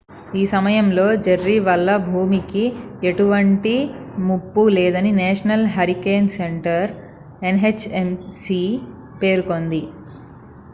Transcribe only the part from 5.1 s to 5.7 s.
national